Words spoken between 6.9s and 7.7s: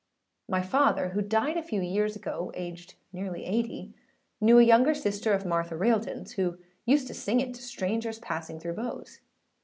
to sing it to